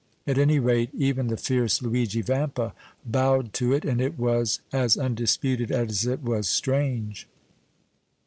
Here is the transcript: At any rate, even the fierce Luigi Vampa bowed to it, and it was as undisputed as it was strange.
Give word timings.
At 0.25 0.39
any 0.39 0.57
rate, 0.57 0.89
even 0.95 1.27
the 1.27 1.37
fierce 1.37 1.79
Luigi 1.79 2.23
Vampa 2.23 2.73
bowed 3.05 3.53
to 3.53 3.71
it, 3.71 3.85
and 3.85 4.01
it 4.01 4.17
was 4.17 4.59
as 4.73 4.97
undisputed 4.97 5.69
as 5.71 6.07
it 6.07 6.23
was 6.23 6.47
strange. 6.49 7.27